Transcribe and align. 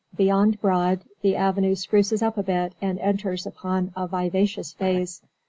Beyond 0.17 0.59
Broad, 0.59 1.01
the 1.21 1.35
avenue 1.35 1.75
spruces 1.75 2.23
up 2.23 2.35
a 2.35 2.41
bit 2.41 2.73
and 2.81 2.97
enters 2.97 3.45
upon 3.45 3.93
a 3.95 4.07
vivacious 4.07 4.73
phase. 4.73 5.21